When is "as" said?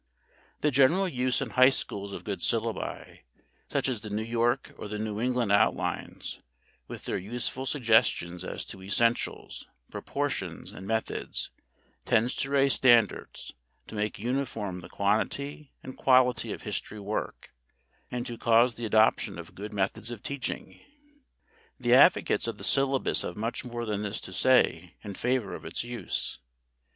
3.87-4.01, 8.43-8.65